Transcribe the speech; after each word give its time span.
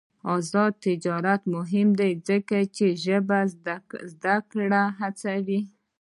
آزاد 0.35 0.73
تجارت 0.85 1.41
مهم 1.55 1.89
دی 1.99 2.11
ځکه 2.27 2.57
چې 2.75 2.85
ژبې 3.03 3.41
زدکړه 4.13 4.83
هڅوي. 4.99 5.61